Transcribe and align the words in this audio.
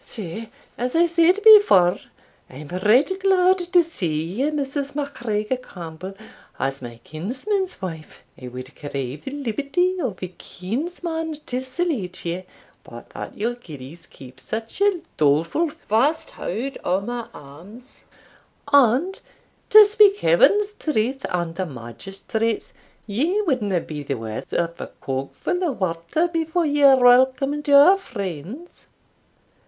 Sae, 0.03 0.49
as 0.79 0.95
I 0.95 1.05
said 1.05 1.41
before, 1.43 1.99
I 2.49 2.55
am 2.55 2.69
right 2.69 3.07
glad 3.21 3.59
to 3.59 3.83
see 3.83 4.23
you, 4.23 4.49
Mrs. 4.49 4.95
MacGregor 4.95 5.57
Campbell, 5.57 6.15
as 6.57 6.81
my 6.81 6.99
kinsman's 7.03 7.79
wife. 7.83 8.23
I 8.41 8.47
wad 8.47 8.75
crave 8.75 9.25
the 9.25 9.29
liberty 9.29 9.99
of 10.01 10.23
a 10.23 10.29
kinsman 10.29 11.33
to 11.45 11.63
salute 11.63 12.25
you, 12.25 12.41
but 12.83 13.11
that 13.11 13.37
your 13.37 13.53
gillies 13.53 14.07
keep 14.07 14.39
such 14.39 14.81
a 14.81 15.01
dolefu' 15.19 15.69
fast 15.69 16.31
haud 16.31 16.79
o' 16.83 16.99
my 17.01 17.27
arms, 17.31 18.05
and, 18.73 19.21
to 19.69 19.85
speak 19.85 20.17
Heaven's 20.17 20.73
truth 20.73 21.27
and 21.29 21.59
a 21.59 21.67
magistrate's, 21.67 22.73
ye 23.05 23.39
wadna 23.43 23.79
be 23.81 24.01
the 24.01 24.15
waur 24.17 24.41
of 24.51 24.81
a 24.81 24.87
cogfu' 24.99 25.61
o' 25.61 25.71
water 25.73 26.27
before 26.27 26.65
ye 26.65 26.81
welcomed 26.85 27.67
your 27.67 27.97
friends." 27.97 28.87